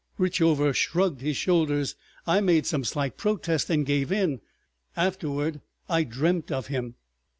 Richover 0.17 0.73
shrugged 0.73 1.21
his 1.21 1.37
shoulders. 1.37 1.95
I 2.25 2.41
made 2.41 2.65
some 2.65 2.83
slight 2.83 3.17
protest 3.17 3.69
and 3.69 3.85
gave 3.85 4.11
in.... 4.11 4.41
Afterward 4.97 5.61
I 5.87 6.05
dreamt 6.05 6.51
of 6.51 6.65
him. 6.65 6.95